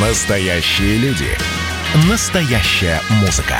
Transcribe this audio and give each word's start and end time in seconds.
Настоящие 0.00 0.96
люди. 0.98 1.26
Настоящая 2.08 3.00
музыка. 3.20 3.56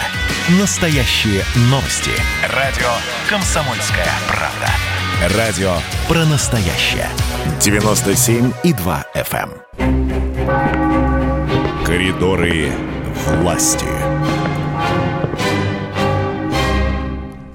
Настоящие 0.61 1.43
новости. 1.69 2.13
Радио 2.55 2.87
«Комсомольская 3.29 4.07
правда». 4.29 5.37
Радио 5.37 5.73
про 6.07 6.25
настоящее. 6.27 7.09
97,2 7.59 9.05
FM. 9.17 9.51
эм. 9.79 10.11
Коридоры 11.85 12.71
власти. 13.41 13.89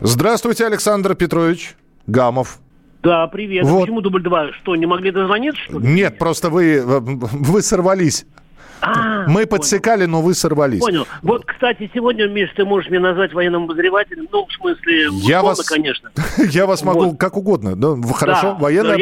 Здравствуйте, 0.01 0.65
Александр 0.65 1.15
Петрович 1.15 1.75
Гамов. 2.07 2.59
Да, 3.01 3.27
привет. 3.27 3.65
Вот. 3.65 3.81
Почему 3.81 4.01
дубль 4.01 4.23
два? 4.23 4.51
Что, 4.61 4.75
не 4.75 4.85
могли 4.85 5.11
дозвониться, 5.11 5.61
что 5.61 5.79
ли? 5.79 5.87
Нет, 5.87 6.17
просто 6.17 6.49
вы, 6.49 6.81
вы 6.85 7.61
сорвались. 7.61 8.25
А, 8.83 9.25
Мы 9.27 9.45
подсекали, 9.45 10.05
но 10.05 10.21
вы 10.21 10.33
сорвались. 10.33 10.79
Понял. 10.79 11.07
Вот, 11.21 11.45
кстати, 11.45 11.89
сегодня, 11.93 12.27
Миш, 12.27 12.49
ты 12.55 12.65
можешь 12.65 12.89
меня 12.89 13.01
назвать 13.01 13.33
военным 13.33 13.63
обозревателем. 13.63 14.27
Ну, 14.31 14.45
в 14.45 14.53
смысле, 14.53 15.03
Я 15.03 15.07
условно, 15.39 15.47
вас- 15.47 15.69
конечно. 15.69 16.11
Я 16.51 16.65
вас 16.65 16.83
могу 16.83 17.11
Вот. 17.11 17.19
как 17.19 17.37
угодно. 17.37 17.75
Да, 17.75 17.95
хорошо, 18.13 18.53
Да, 18.53 18.53
военное 18.55 18.97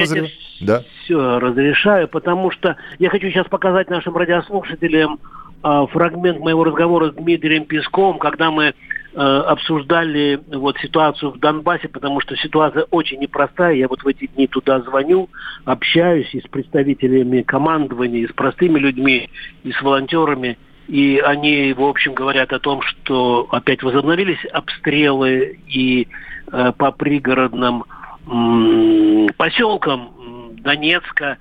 да. 0.61 0.83
Все 1.03 1.39
разрешаю, 1.39 2.07
потому 2.07 2.51
что 2.51 2.77
я 2.99 3.09
хочу 3.09 3.29
сейчас 3.29 3.47
показать 3.47 3.89
нашим 3.89 4.15
радиослушателям 4.15 5.20
а, 5.63 5.87
фрагмент 5.87 6.39
моего 6.39 6.63
разговора 6.63 7.11
с 7.11 7.15
Дмитрием 7.15 7.65
Песковым, 7.65 8.20
когда 8.20 8.51
мы 8.51 8.73
обсуждали 9.13 10.39
вот 10.47 10.77
ситуацию 10.77 11.31
в 11.31 11.39
Донбассе, 11.39 11.89
потому 11.89 12.21
что 12.21 12.35
ситуация 12.38 12.83
очень 12.91 13.20
непростая. 13.20 13.75
Я 13.75 13.87
вот 13.87 14.03
в 14.03 14.07
эти 14.07 14.27
дни 14.27 14.47
туда 14.47 14.79
звоню, 14.81 15.29
общаюсь 15.65 16.34
и 16.34 16.39
с 16.39 16.47
представителями 16.47 17.41
командования, 17.41 18.21
и 18.21 18.27
с 18.27 18.31
простыми 18.31 18.79
людьми, 18.79 19.29
и 19.63 19.71
с 19.71 19.81
волонтерами. 19.81 20.57
И 20.87 21.21
они, 21.23 21.73
в 21.73 21.84
общем, 21.84 22.13
говорят 22.13 22.51
о 22.51 22.59
том, 22.59 22.82
что 22.82 23.48
опять 23.51 23.82
возобновились 23.84 24.43
обстрелы 24.51 25.57
и 25.67 26.07
э, 26.51 26.73
по 26.77 26.91
пригородным 26.91 27.85
м, 28.27 29.29
поселкам 29.37 30.12
Донецка 30.57 31.37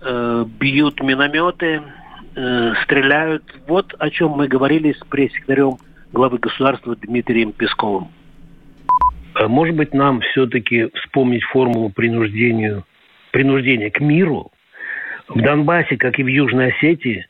э, 0.00 0.44
бьют 0.58 1.02
минометы, 1.02 1.82
э, 2.34 2.74
стреляют. 2.84 3.44
Вот 3.66 3.94
о 3.98 4.10
чем 4.10 4.30
мы 4.30 4.48
говорили 4.48 4.92
с 4.92 5.04
пресс-секретарем 5.06 5.76
главы 6.14 6.38
государства 6.38 6.96
Дмитрием 6.96 7.52
Песковым. 7.52 8.08
А 9.34 9.48
Может 9.48 9.74
быть, 9.74 9.92
нам 9.92 10.20
все-таки 10.20 10.88
вспомнить 10.94 11.42
формулу 11.42 11.90
принуждению, 11.90 12.84
принуждения 13.32 13.90
к 13.90 14.00
миру? 14.00 14.52
В 15.28 15.40
Донбассе, 15.40 15.96
как 15.96 16.18
и 16.20 16.22
в 16.22 16.28
Южной 16.28 16.72
Осетии, 16.72 17.26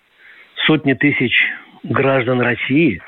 сотни 0.66 0.92
тысяч 0.92 1.32
граждан 1.82 2.40
России 2.40 3.00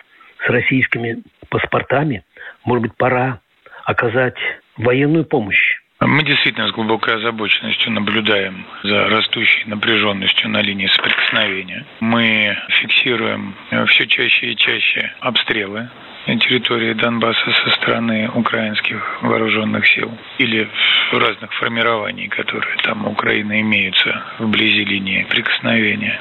с 0.45 0.49
российскими 0.49 1.23
паспортами. 1.51 2.25
Может 2.65 2.83
быть, 2.83 2.97
пора 2.97 3.41
оказать 3.85 4.39
военную 4.79 5.27
помощь. 5.27 5.83
Мы 6.00 6.22
действительно 6.25 6.69
с 6.69 6.72
глубокой 6.72 7.14
озабоченностью 7.14 7.91
наблюдаем 7.91 8.66
за 8.83 9.08
растущей 9.08 9.64
напряженностью 9.66 10.50
на 10.50 10.61
линии 10.61 10.89
соприкосновения. 10.89 11.86
Мы 12.00 12.55
фиксируем 12.69 13.55
все 13.86 14.06
чаще 14.06 14.52
и 14.52 14.56
чаще 14.56 15.14
обстрелы 15.20 15.89
территории 16.27 16.92
Донбасса 16.92 17.50
со 17.64 17.70
стороны 17.77 18.28
украинских 18.34 19.22
вооруженных 19.22 19.86
сил 19.86 20.11
или 20.39 20.69
разных 21.12 21.52
формирований, 21.55 22.28
которые 22.28 22.77
там 22.78 23.06
у 23.06 23.12
Украины 23.12 23.61
имеются 23.61 24.22
вблизи 24.39 24.84
линии 24.84 25.24
прикосновения. 25.30 26.19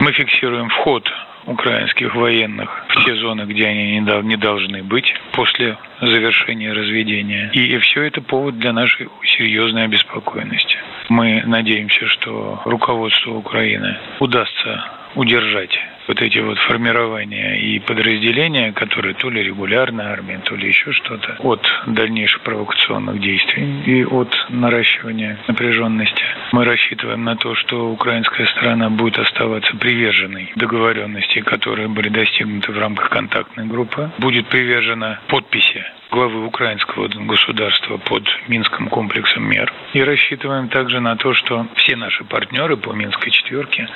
Мы 0.00 0.12
фиксируем 0.12 0.68
вход 0.70 1.10
украинских 1.46 2.14
военных 2.14 2.84
в 2.88 3.04
те 3.04 3.14
зоны, 3.16 3.42
где 3.42 3.66
они 3.66 3.92
не, 3.92 4.00
дол- 4.00 4.22
не 4.22 4.36
должны 4.36 4.82
быть 4.82 5.14
после 5.32 5.76
завершения 6.00 6.72
разведения. 6.72 7.50
И 7.52 7.76
все 7.78 8.02
это 8.02 8.20
повод 8.22 8.58
для 8.58 8.72
нашей 8.72 9.08
серьезной 9.24 9.84
обеспокоенности. 9.84 10.78
Мы 11.08 11.42
надеемся, 11.44 12.06
что 12.06 12.60
руководству 12.64 13.34
Украины 13.34 13.98
удастся 14.20 14.84
удержать 15.14 15.78
вот 16.08 16.20
эти 16.22 16.38
вот 16.38 16.58
формирования 16.58 17.60
и 17.60 17.78
подразделения, 17.78 18.72
которые 18.72 19.14
то 19.14 19.30
ли 19.30 19.44
регулярная 19.44 20.06
армия, 20.06 20.40
то 20.44 20.56
ли 20.56 20.66
еще 20.66 20.92
что-то, 20.92 21.36
от 21.38 21.64
дальнейших 21.86 22.40
провокационных 22.40 23.20
действий 23.20 23.82
и 23.86 24.04
от 24.04 24.34
наращивания 24.48 25.38
напряженности. 25.46 26.24
Мы 26.52 26.64
рассчитываем 26.64 27.22
на 27.22 27.36
то, 27.36 27.54
что 27.54 27.90
украинская 27.90 28.46
сторона 28.48 28.90
будет 28.90 29.18
оставаться 29.18 29.76
приверженной 29.76 30.52
договоренности, 30.56 31.40
которые 31.42 31.88
были 31.88 32.08
достигнуты 32.08 32.72
в 32.72 32.78
рамках 32.78 33.10
контактной 33.10 33.66
группы, 33.66 34.10
будет 34.18 34.48
привержена 34.48 35.20
подписи 35.28 35.84
главы 36.10 36.44
украинского 36.44 37.06
государства 37.08 37.98
под 37.98 38.24
Минским 38.48 38.88
комплексом 38.88 39.48
мер. 39.48 39.72
И 39.92 40.02
рассчитываем 40.02 40.68
также 40.68 41.00
на 41.00 41.16
то, 41.16 41.34
что 41.34 41.68
все 41.76 41.96
наши 41.96 42.24
партнеры 42.24 42.76
по 42.76 42.92
Минской 42.92 43.30
четверке 43.30 43.88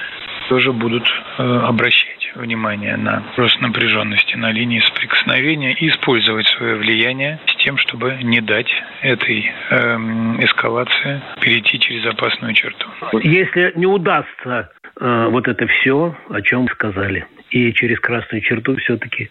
тоже 0.49 0.73
будут 0.73 1.07
э, 1.39 1.43
обращать 1.43 2.33
внимание 2.35 2.97
на 2.97 3.23
рост 3.37 3.61
напряженности 3.61 4.37
на 4.37 4.51
линии 4.51 4.81
соприкосновения 4.81 5.75
и 5.75 5.89
использовать 5.89 6.47
свое 6.49 6.77
влияние 6.77 7.39
с 7.47 7.57
тем, 7.57 7.79
чтобы 7.79 8.19
не 8.23 8.41
дать 8.41 8.71
этой 9.03 9.53
эм, 9.71 10.43
эскалации 10.45 11.23
перейти 11.41 11.79
через 11.79 12.05
опасную 12.07 12.55
черту. 12.55 12.87
Если 13.23 13.73
не 13.77 13.87
удастся 13.87 14.71
э, 15.01 15.27
вот 15.31 15.49
это 15.49 15.67
все, 15.67 16.17
о 16.29 16.41
чем 16.43 16.69
сказали, 16.69 17.27
и 17.51 17.73
через 17.73 18.01
красную 18.01 18.43
черту 18.43 18.77
все-таки 18.77 19.31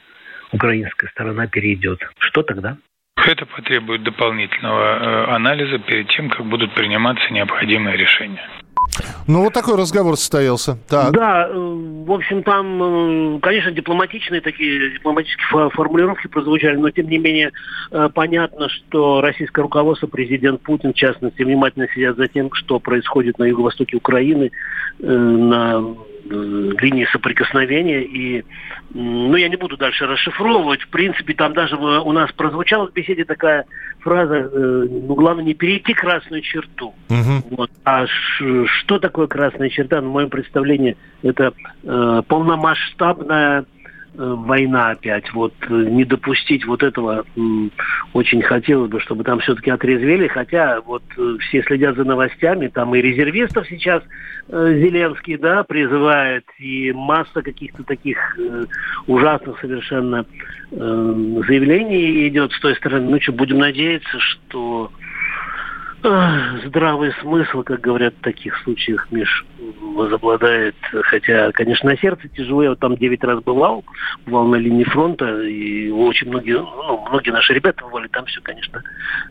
украинская 0.51 1.09
сторона 1.11 1.47
перейдет, 1.47 1.99
что 2.19 2.43
тогда? 2.43 2.77
Это 3.15 3.45
потребует 3.45 4.03
дополнительного 4.03 4.83
э, 4.83 5.35
анализа 5.35 5.77
перед 5.79 6.07
тем, 6.09 6.29
как 6.29 6.45
будут 6.45 6.73
приниматься 6.73 7.31
необходимые 7.31 7.95
решения. 7.95 8.47
Ну, 9.27 9.43
вот 9.43 9.53
такой 9.53 9.77
разговор 9.77 10.17
состоялся. 10.17 10.77
Так. 10.87 11.13
Да, 11.13 11.47
э, 11.47 11.53
в 11.53 12.11
общем, 12.11 12.43
там, 12.43 13.35
э, 13.35 13.39
конечно, 13.39 13.71
дипломатичные 13.71 14.41
такие 14.41 14.91
дипломатические 14.91 15.47
фо- 15.51 15.69
формулировки 15.69 16.27
прозвучали, 16.27 16.75
но 16.75 16.89
тем 16.89 17.07
не 17.07 17.17
менее 17.17 17.51
э, 17.91 18.09
понятно, 18.13 18.69
что 18.69 19.21
российское 19.21 19.61
руководство, 19.61 20.07
президент 20.07 20.61
Путин, 20.61 20.91
в 20.91 20.95
частности, 20.95 21.41
внимательно 21.43 21.87
следят 21.93 22.17
за 22.17 22.27
тем, 22.27 22.51
что 22.53 22.79
происходит 22.79 23.39
на 23.39 23.45
юго-востоке 23.45 23.97
Украины, 23.97 24.51
на 24.99 25.83
линии 26.25 27.05
соприкосновения. 27.11 28.01
И, 28.03 28.43
ну, 28.93 29.35
я 29.35 29.49
не 29.49 29.55
буду 29.55 29.77
дальше 29.77 30.05
расшифровывать. 30.05 30.81
В 30.81 30.89
принципе, 30.89 31.33
там 31.33 31.53
даже 31.53 31.75
у 31.75 32.11
нас 32.11 32.31
прозвучала 32.31 32.87
в 32.87 32.93
беседе 32.93 33.25
такая 33.25 33.65
фраза, 33.99 34.35
э, 34.35 34.87
ну, 34.89 35.15
главное 35.15 35.43
не 35.43 35.53
перейти 35.53 35.93
красную 35.93 36.41
черту. 36.41 36.93
Мгм. 37.09 37.43
Вот. 37.51 37.71
А 37.83 38.05
ш- 38.07 38.65
что 38.67 38.99
такое 38.99 39.27
красная 39.27 39.69
черта? 39.69 40.01
На 40.01 40.09
моем 40.09 40.29
представлении 40.29 40.97
это 41.21 41.53
э, 41.83 42.21
полномасштабная 42.27 43.65
война 44.15 44.91
опять. 44.91 45.31
Вот 45.33 45.53
э, 45.69 45.73
не 45.73 46.05
допустить 46.05 46.65
вот 46.65 46.83
этого 46.83 47.25
очень 48.13 48.41
хотелось 48.41 48.89
бы, 48.89 48.99
чтобы 48.99 49.23
там 49.23 49.39
все-таки 49.39 49.71
отрезвели. 49.71 50.27
Хотя 50.27 50.81
вот 50.81 51.03
э, 51.17 51.37
все 51.39 51.63
следят 51.63 51.95
за 51.95 52.03
новостями, 52.03 52.67
там 52.67 52.93
и 52.95 53.01
резервистов 53.01 53.67
сейчас 53.67 54.03
э, 54.49 54.79
Зеленский, 54.79 55.37
да, 55.37 55.63
призывает, 55.63 56.45
и 56.59 56.91
масса 56.91 57.41
каких-то 57.41 57.83
таких 57.83 58.17
э, 58.37 58.65
ужасных 59.07 59.59
совершенно 59.59 60.25
э, 60.71 60.75
заявлений 61.47 62.27
идет 62.27 62.51
с 62.51 62.59
той 62.59 62.75
стороны. 62.75 63.09
Ну 63.09 63.21
что, 63.21 63.31
будем 63.31 63.57
надеяться, 63.57 64.19
что 64.19 64.91
Здравый 66.03 67.13
смысл, 67.21 67.63
как 67.63 67.79
говорят 67.79 68.13
в 68.15 68.23
таких 68.23 68.57
случаях, 68.63 69.07
Миш, 69.09 69.45
возобладает. 69.95 70.75
Хотя, 71.03 71.51
конечно, 71.53 71.89
на 71.91 71.97
сердце 71.97 72.27
тяжело. 72.27 72.61
Я 72.61 72.69
вот 72.71 72.79
там 72.79 72.97
9 72.97 73.23
раз 73.23 73.41
бывал, 73.41 73.85
бывал 74.25 74.47
на 74.47 74.57
линии 74.57 74.83
фронта, 74.83 75.43
и 75.43 75.89
очень 75.91 76.27
многие, 76.27 76.57
ну, 76.59 77.05
многие 77.09 77.29
наши 77.31 77.53
ребята 77.53 77.85
бывали, 77.85 78.09
там 78.09 78.25
все, 78.25 78.41
конечно, 78.41 78.83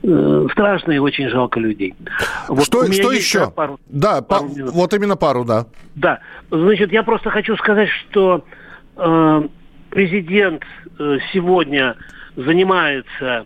э, 0.02 0.46
страшно 0.52 0.92
и 0.92 0.98
очень 0.98 1.28
жалко 1.28 1.60
людей. 1.60 1.94
Вот 2.48 2.64
Что, 2.64 2.90
что 2.90 3.12
еще? 3.12 3.40
да, 3.40 3.50
пару- 3.50 3.80
да, 3.88 4.22
пару 4.22 4.48
па- 4.48 4.54
минут. 4.54 4.70
вот 4.72 4.94
именно 4.94 5.16
пару, 5.16 5.44
да. 5.44 5.66
Да, 5.94 6.20
значит, 6.50 6.90
я 6.90 7.02
просто 7.02 7.28
хочу 7.28 7.54
сказать, 7.56 7.90
что 7.90 8.46
э, 8.96 9.42
президент 9.90 10.62
э, 10.98 11.18
сегодня 11.34 11.96
занимается 12.34 13.44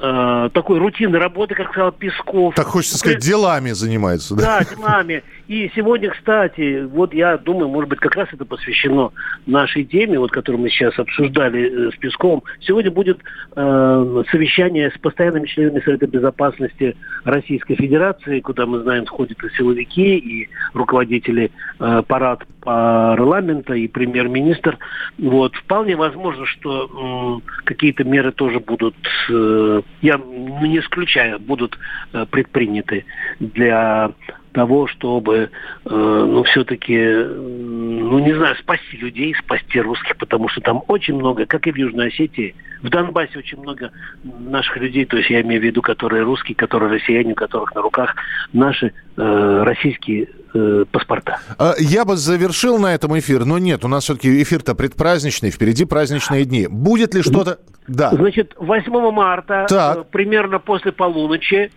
э, 0.00 0.50
такой 0.52 0.78
рутинной 0.78 1.18
работой, 1.18 1.54
как 1.54 1.70
сказал 1.70 1.92
Песков. 1.92 2.54
Так 2.54 2.66
хочется 2.66 2.98
сказать, 2.98 3.18
делами 3.18 3.70
занимается, 3.70 4.34
да? 4.34 4.60
Да, 4.60 4.74
делами. 4.74 5.22
И 5.48 5.70
сегодня, 5.74 6.10
кстати, 6.10 6.84
вот 6.84 7.12
я 7.12 7.36
думаю, 7.36 7.68
может 7.68 7.90
быть, 7.90 7.98
как 7.98 8.14
раз 8.14 8.28
это 8.32 8.44
посвящено 8.44 9.10
нашей 9.46 9.84
теме, 9.84 10.18
вот, 10.18 10.30
которую 10.30 10.62
мы 10.62 10.70
сейчас 10.70 10.98
обсуждали 10.98 11.88
э, 11.88 11.90
с 11.92 11.96
Песковым. 11.96 12.42
Сегодня 12.60 12.90
будет 12.90 13.18
э, 13.56 14.22
совещание 14.30 14.90
с 14.90 14.98
постоянными 14.98 15.46
членами 15.46 15.82
Совета 15.84 16.06
Безопасности 16.06 16.96
Российской 17.24 17.74
Федерации, 17.74 18.40
куда, 18.40 18.66
мы 18.66 18.80
знаем, 18.80 19.06
входят 19.06 19.42
и 19.42 19.56
силовики, 19.56 20.18
и 20.18 20.48
руководители 20.72 21.50
э, 21.78 22.02
парад 22.06 22.44
парламента 22.60 23.74
и 23.74 23.88
премьер-министр. 23.88 24.78
Вот. 25.18 25.54
Вполне 25.56 25.96
возможно, 25.96 26.46
что 26.46 27.40
какие-то 27.64 28.04
меры 28.04 28.32
тоже 28.32 28.60
будут, 28.60 28.96
э, 29.28 29.82
я 30.02 30.18
не 30.18 30.78
исключаю, 30.78 31.38
будут 31.38 31.78
э, 32.12 32.26
предприняты 32.30 33.04
для 33.38 34.12
того, 34.52 34.86
чтобы, 34.86 35.50
э, 35.84 35.88
ну, 35.90 36.42
все-таки, 36.44 36.96
ну, 36.96 38.18
не 38.18 38.34
знаю, 38.34 38.56
спасти 38.56 38.96
людей, 38.96 39.34
спасти 39.34 39.80
русских, 39.80 40.16
потому 40.16 40.48
что 40.48 40.60
там 40.60 40.82
очень 40.88 41.14
много, 41.14 41.46
как 41.46 41.66
и 41.66 41.72
в 41.72 41.76
Южной 41.76 42.08
Осетии, 42.08 42.54
в 42.82 42.88
Донбассе 42.88 43.38
очень 43.38 43.60
много 43.60 43.90
наших 44.22 44.76
людей, 44.78 45.04
то 45.04 45.16
есть 45.16 45.30
я 45.30 45.42
имею 45.42 45.60
в 45.60 45.64
виду, 45.64 45.82
которые 45.82 46.22
русские, 46.22 46.56
которые 46.56 46.92
россияне, 46.92 47.32
у 47.32 47.36
которых 47.36 47.74
на 47.74 47.82
руках 47.82 48.14
наши 48.52 48.92
э, 49.16 49.62
российские 49.64 50.28
э, 50.54 50.84
паспорта. 50.90 51.38
А, 51.58 51.74
я 51.78 52.04
бы 52.04 52.16
завершил 52.16 52.78
на 52.78 52.94
этом 52.94 53.18
эфир, 53.18 53.44
но 53.44 53.58
нет, 53.58 53.84
у 53.84 53.88
нас 53.88 54.04
все-таки 54.04 54.42
эфир-то 54.42 54.74
предпраздничный, 54.74 55.50
впереди 55.50 55.84
праздничные 55.84 56.44
дни. 56.44 56.66
Будет 56.68 57.14
ли 57.14 57.22
что-то... 57.22 57.58
Да. 57.86 58.10
Значит, 58.10 58.54
8 58.56 59.10
марта, 59.10 59.66
так. 59.68 59.98
Э, 59.98 60.04
примерно 60.10 60.58
после 60.58 60.92
полуночи, 60.92 61.70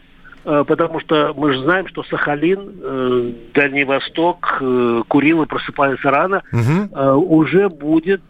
потому 0.44 1.00
что 1.00 1.34
мы 1.36 1.54
же 1.54 1.64
знаем, 1.64 1.88
что 1.88 2.04
Сахалин, 2.04 2.80
э, 2.82 3.32
Дальний 3.54 3.84
Восток, 3.84 4.58
э, 4.62 5.04
Курилы 5.08 5.46
просыпаются 5.46 6.12
рано, 6.12 6.44
угу. 6.52 7.40
уже 7.40 7.70
будет 7.70 8.22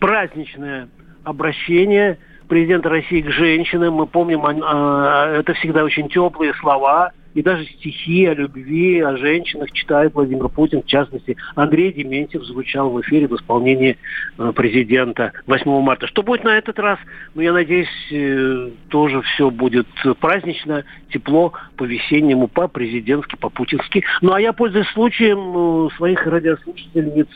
праздничное 0.00 0.88
обращение 1.24 2.18
президента 2.48 2.88
России 2.88 3.22
к 3.22 3.30
женщинам. 3.30 3.94
Мы 3.94 4.06
помним, 4.06 4.44
это 4.46 5.54
всегда 5.54 5.84
очень 5.84 6.08
теплые 6.08 6.54
слова– 6.54 7.12
и 7.36 7.42
даже 7.42 7.66
стихи 7.66 8.24
о 8.24 8.32
любви, 8.32 8.98
о 9.00 9.14
женщинах 9.18 9.70
читает 9.72 10.14
Владимир 10.14 10.48
Путин. 10.48 10.80
В 10.80 10.86
частности, 10.86 11.36
Андрей 11.54 11.92
Дементьев 11.92 12.42
звучал 12.44 12.88
в 12.88 12.98
эфире 13.02 13.28
в 13.28 13.36
исполнении 13.36 13.98
э, 14.38 14.52
президента 14.56 15.32
8 15.46 15.70
марта. 15.82 16.06
Что 16.06 16.22
будет 16.22 16.44
на 16.44 16.56
этот 16.56 16.78
раз? 16.78 16.98
Ну, 17.34 17.42
я 17.42 17.52
надеюсь, 17.52 17.90
э, 18.10 18.70
тоже 18.88 19.20
все 19.20 19.50
будет 19.50 19.86
празднично, 20.18 20.84
тепло, 21.10 21.52
по-весеннему, 21.76 22.48
по-президентски, 22.48 23.36
по-путински. 23.36 24.02
Ну, 24.22 24.32
а 24.32 24.40
я, 24.40 24.54
пользуясь 24.54 24.88
случаем, 24.94 25.88
э, 25.88 25.96
своих 25.96 26.26
радиослушательниц 26.26 27.28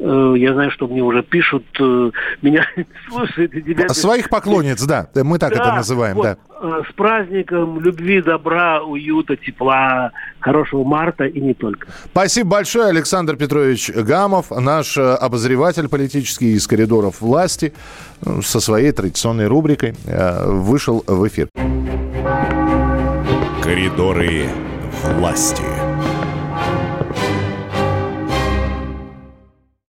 я 0.00 0.54
знаю, 0.54 0.70
что 0.70 0.88
мне 0.88 1.02
уже 1.02 1.22
пишут, 1.22 1.64
э, 1.78 2.10
меня 2.42 2.64
слушают. 3.08 3.52
Своих 3.92 4.28
поклонниц, 4.28 4.82
да, 4.84 5.08
мы 5.14 5.38
так 5.38 5.54
да, 5.54 5.62
это 5.62 5.72
называем, 5.74 6.16
вот, 6.16 6.22
да. 6.22 6.36
Э, 6.62 6.82
с 6.88 6.92
праздником 6.94 7.80
любви, 7.80 8.22
добра, 8.22 8.82
уюта, 8.82 9.36
тепла, 9.36 10.12
хорошего 10.40 10.84
марта 10.84 11.24
и 11.24 11.40
не 11.40 11.54
только. 11.54 11.88
Спасибо 12.12 12.50
большое, 12.50 12.86
Александр 12.86 13.36
Петрович 13.36 13.90
Гамов, 13.90 14.50
наш 14.50 14.96
обозреватель 14.96 15.88
политический 15.88 16.54
из 16.54 16.66
коридоров 16.66 17.20
власти, 17.20 17.72
со 18.42 18.60
своей 18.60 18.92
традиционной 18.92 19.46
рубрикой 19.46 19.94
вышел 20.44 21.02
в 21.06 21.26
эфир. 21.26 21.48
Коридоры 23.62 24.44
власти. 25.16 25.79